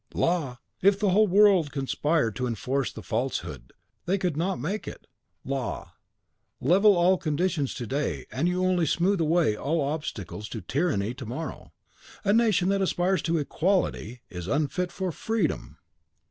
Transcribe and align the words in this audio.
"Law! 0.15 0.57
If 0.81 0.97
the 0.99 1.11
whole 1.11 1.27
world 1.27 1.71
conspired 1.71 2.35
to 2.37 2.47
enforce 2.47 2.91
the 2.91 3.03
falsehood 3.03 3.71
they 4.07 4.17
could 4.17 4.35
not 4.35 4.59
make 4.59 4.87
it 4.87 5.05
LAW. 5.45 5.91
Level 6.59 6.97
all 6.97 7.19
conditions 7.19 7.75
to 7.75 7.85
day, 7.85 8.25
and 8.31 8.47
you 8.47 8.63
only 8.65 8.87
smooth 8.87 9.21
away 9.21 9.55
all 9.55 9.79
obstacles 9.79 10.49
to 10.49 10.61
tyranny 10.61 11.13
to 11.13 11.25
morrow. 11.27 11.71
A 12.23 12.33
nation 12.33 12.69
that 12.69 12.81
aspires 12.81 13.21
to 13.21 13.37
EQUALITY 13.37 14.23
is 14.27 14.47
unfit 14.47 14.91
for 14.91 15.11
FREEDOM. 15.11 15.77